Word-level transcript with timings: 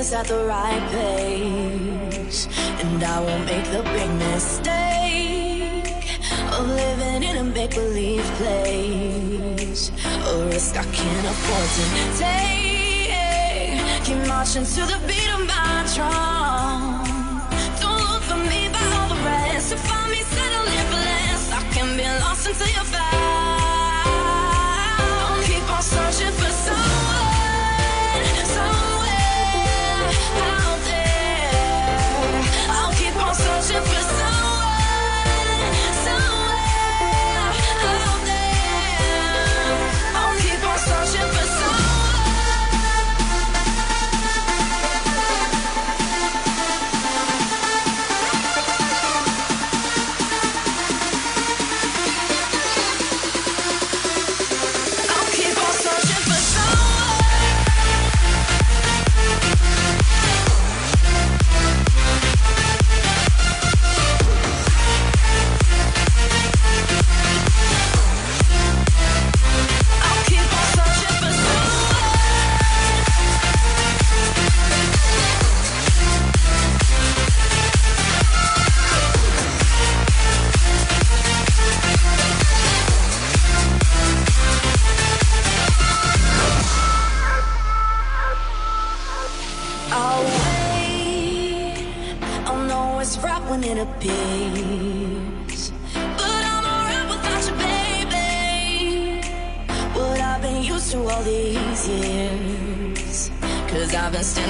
is 0.00 0.12
at 0.14 0.26
the 0.26 0.44
right 0.46 0.82
pace, 0.92 2.48
and 2.82 3.02
I 3.04 3.20
won't 3.20 3.44
make 3.44 3.66
the 3.76 3.82
big 3.82 4.10
mistake 4.26 6.06
of 6.56 6.66
living 6.68 7.22
in 7.28 7.36
a 7.36 7.44
make-believe 7.44 8.24
place, 8.40 9.92
a 10.30 10.46
risk 10.46 10.76
I 10.78 10.84
can't 10.98 11.26
afford 11.32 11.68
to 11.76 11.84
take. 12.18 13.80
Keep 14.06 14.20
marching 14.26 14.64
to 14.74 14.82
the 14.92 14.98
beat 15.06 15.30
of 15.36 15.42
my 15.52 15.84
drum. 15.94 17.04
Don't 17.82 18.02
look 18.10 18.22
for 18.30 18.40
me 18.50 18.60
by 18.72 18.84
all 18.96 19.08
the 19.12 19.20
rest. 19.28 19.66
To 19.70 19.76
find 19.76 20.08
me 20.14 20.20
settling 20.34 20.86
for 20.90 21.00
less, 21.10 21.44
I 21.60 21.62
can 21.74 21.88
be 21.98 22.06
lost 22.24 22.48
until 22.48 22.70
you're 22.74 22.90
found. 22.96 23.10
Keep 25.44 25.66
on 25.76 25.82
searching 25.82 26.34
for 26.40 26.52
someone, 26.64 27.19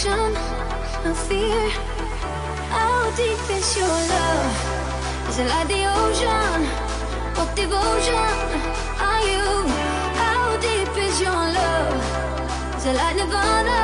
ocean 0.02 0.36
of 1.06 1.18
fear. 1.28 1.70
How 2.70 3.12
deep 3.16 3.38
is 3.52 3.78
your 3.78 3.88
love? 3.88 5.30
Is 5.30 5.38
it 5.40 5.48
like 5.48 5.68
the 5.68 5.84
ocean? 6.02 6.62
What 7.38 7.56
devotion 7.56 8.16
are 9.10 9.24
you? 9.32 9.68
How 10.24 10.58
deep 10.58 10.98
is 10.98 11.22
your 11.22 11.44
love? 11.58 12.78
Is 12.78 12.86
it 12.88 12.96
like 12.96 13.16
Nirvana? 13.16 13.82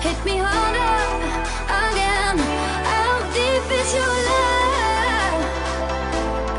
Hit 0.00 0.18
me 0.26 0.36
harder 0.44 0.96
again. 1.88 2.38
How 2.92 3.12
deep 3.32 3.66
is 3.80 3.94
your 3.94 4.16
love? 4.30 5.40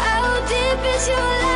How 0.08 0.40
deep 0.50 0.96
is 0.96 1.08
your 1.08 1.20
love? 1.20 1.55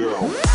down. 0.00 0.49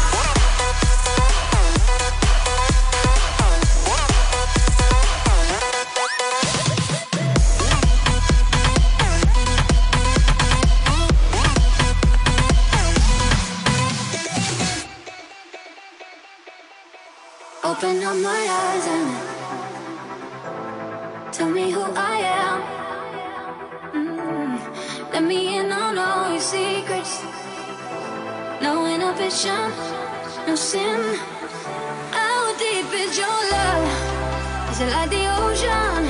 Is 34.75 34.82
it 34.82 34.91
like 34.91 35.10
the 35.10 35.25
ocean? 35.39 36.03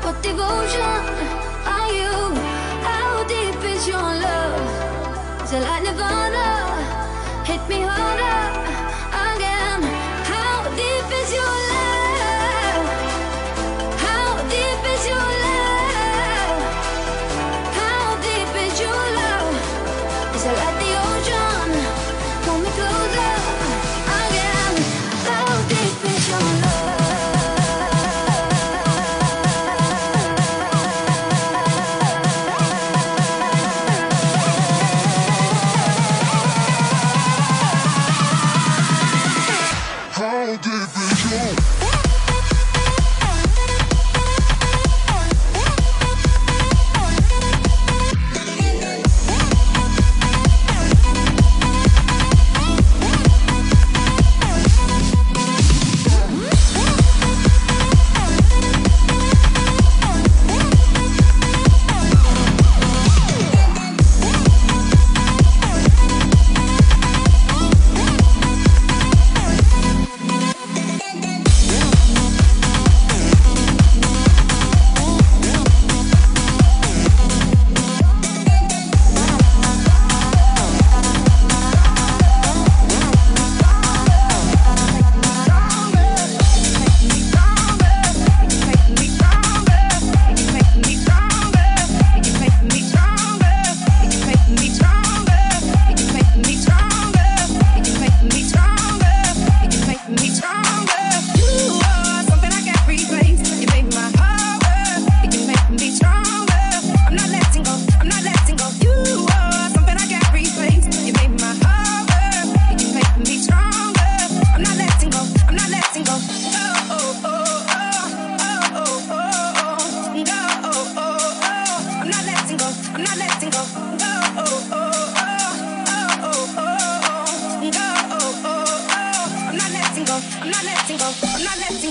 What 0.00 0.22
devotion 0.22 1.02
are 1.76 1.92
you? 1.92 2.34
How 2.80 3.24
deep 3.28 3.62
is 3.62 3.86
your 3.86 4.00
love? 4.00 5.42
Is 5.44 5.52
it 5.52 5.60
like 5.60 5.84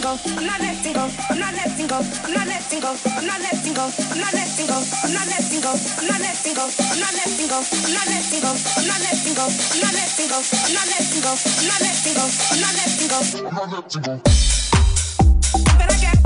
letting 0.01 0.20
go. 0.24 0.32
I'm 0.38 0.46
not 0.46 0.62
letting 0.62 0.94
go. 0.94 1.10
I'm 1.29 1.39
not 1.39 1.53
letting 1.56 1.88
go. 1.88 1.98
I'm 2.25 2.34
not 2.34 2.48
letting 2.48 2.79
go. 2.79 2.96
I'm 3.18 3.25
not 3.25 3.39
letting 3.41 3.74
go. 3.74 3.84
I'm 4.12 4.20
not 4.20 4.34
letting 4.34 4.68
go. 4.68 4.77
I'm 5.03 5.13
not 5.13 5.27
letting 5.27 5.62
go. 5.62 5.74
I'm 5.91 6.08
not 6.08 6.18
letting 6.20 6.56
go. 6.56 6.68
I'm 6.70 7.00
not 7.00 7.13
letting 7.13 7.50
go. 7.50 7.60
I'm 7.60 7.88
not 7.88 8.00
letting 8.08 8.39
go. 8.39 8.53
I'm 8.77 8.88
not 8.88 9.01
letting 9.03 9.36
go. 9.36 9.46
I'm 9.46 9.79
not 9.79 9.94
letting 9.94 10.29
go. 10.29 10.39
I'm 10.39 10.74
not 10.77 10.89
letting 10.89 11.24
go. 11.24 11.36
I'm 11.36 11.68
not 11.68 11.82
letting 11.82 12.13
go. 12.15 12.24
I'm 12.51 12.60
not 12.62 12.74
letting 12.79 13.10
go. 13.10 13.20
Not 13.44 13.60
letting 13.60 14.10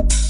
go. 0.08 0.23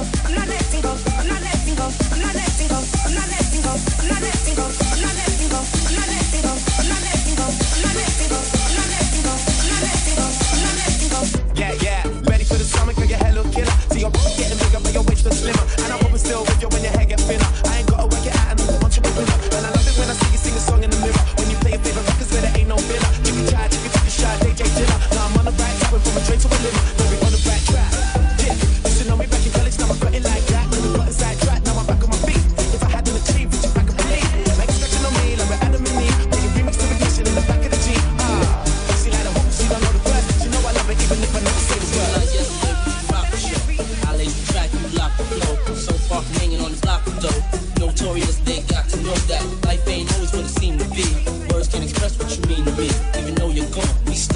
no 0.00 1.34
le 1.34 1.39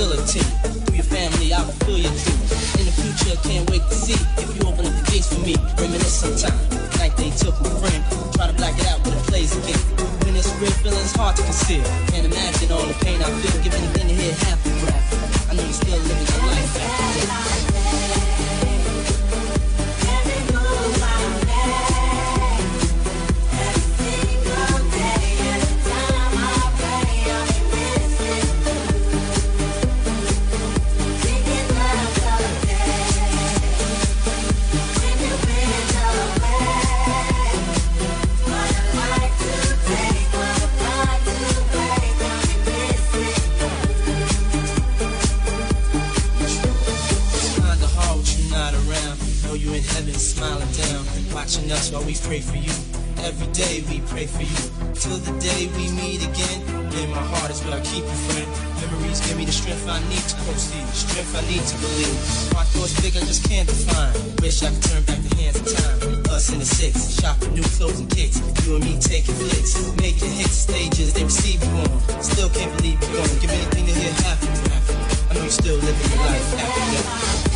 spill. 0.04 0.44
Through 0.84 0.94
your 0.94 1.04
family, 1.04 1.52
I 1.52 1.64
will 1.64 1.73
feel 1.84 1.99
you 1.99 2.08
too. 2.08 2.37
In 2.78 2.84
the 2.87 2.94
future, 2.94 3.37
can't 3.42 3.68
wait 3.70 3.82
to 3.88 3.94
see 3.94 4.18
if 4.40 4.49
you 4.56 4.68
open 4.68 4.87
up 4.87 4.92
the 4.92 5.11
gates 5.11 5.32
for 5.32 5.40
me. 5.40 5.56
Reminisce 5.78 6.20
sometime. 6.20 6.58
The 6.68 6.99
night 6.99 7.16
they 7.16 7.30
took 7.30 7.56
my 7.61 7.70
friend. 7.80 8.04
Try 8.34 8.46
to 8.49 8.54
black 8.54 8.78
it 8.78 8.87
out, 8.87 9.02
but 9.04 9.14
it 9.14 9.23
plays 9.25 9.56
again. 9.56 9.80
When 10.25 10.37
it's 10.37 10.52
real, 10.61 10.70
feeling's 10.82 11.14
hard 11.14 11.37
to 11.37 11.42
conceal. 11.42 11.84
Can't 12.08 12.26
imagine 12.26 12.73
all 12.73 12.84
the 12.84 12.94
pain 13.04 13.20
I 13.23 13.30
feel 13.40 13.62
giving 13.62 13.93
again. 56.24 56.60
In 56.94 57.10
my 57.10 57.20
heart 57.20 57.50
is 57.50 57.60
where 57.64 57.74
I 57.74 57.82
keep 57.82 58.04
you, 58.04 58.18
friend. 58.30 58.48
Memories 58.80 59.20
give 59.26 59.36
me 59.36 59.44
the 59.44 59.52
strength 59.52 59.86
I 59.88 60.00
need 60.08 60.24
to 60.30 60.36
proceed, 60.46 60.86
strength 60.94 61.34
I 61.34 61.42
need 61.50 61.62
to 61.62 61.76
believe. 61.82 62.16
My 62.54 62.64
thoughts 62.72 62.94
big, 63.02 63.16
I 63.16 63.20
just 63.26 63.44
can't 63.48 63.68
define. 63.68 64.14
Wish 64.40 64.62
I 64.62 64.70
could 64.70 64.82
turn 64.82 65.02
back 65.04 65.20
the 65.20 65.34
hands 65.36 65.58
of 65.60 65.66
time. 65.74 65.98
Us 66.30 66.52
in 66.52 66.58
the 66.58 66.64
six, 66.64 67.18
shopping 67.20 67.54
new 67.54 67.66
clothes 67.76 68.00
and 68.00 68.08
kicks. 68.10 68.38
You 68.64 68.76
and 68.76 68.84
me 68.84 68.94
taking 69.00 69.34
flicks, 69.34 69.74
making 70.00 70.30
hits, 70.30 70.66
stages 70.70 71.12
they 71.14 71.24
receive 71.24 71.62
you 71.62 71.72
on. 71.82 72.22
Still 72.22 72.50
can't 72.50 72.70
believe 72.76 73.00
you're 73.02 73.18
gone. 73.18 73.34
Give 73.42 73.50
me 73.50 73.58
anything 73.58 73.86
to 73.86 73.94
hear 73.94 74.12
happy, 74.24 74.46
happy. 74.70 74.94
I 75.30 75.34
know 75.34 75.42
you're 75.42 75.50
still 75.50 75.76
living 75.76 76.08
your 76.14 76.22
life 76.24 76.48
after 76.62 76.84
death. 76.94 77.53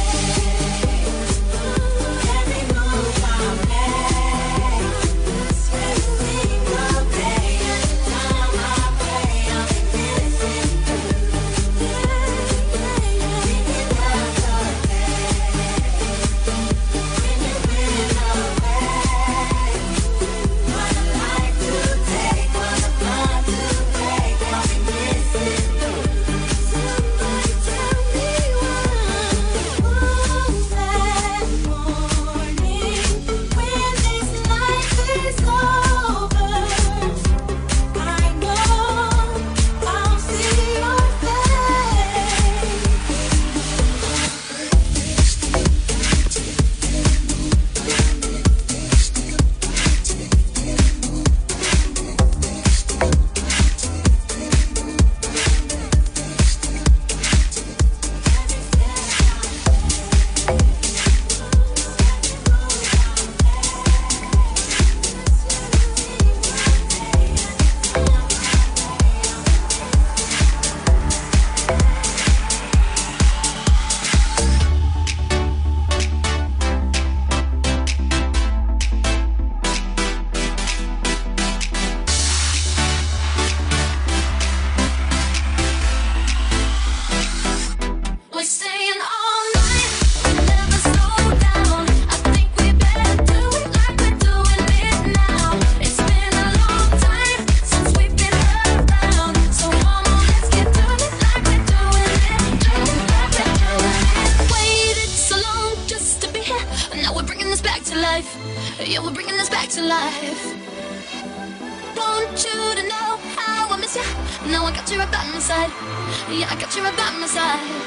I 116.58 116.60
got 116.62 116.74
you 116.74 116.82
right 116.82 116.96
by 116.96 117.18
my 117.20 117.26
side. 117.28 117.77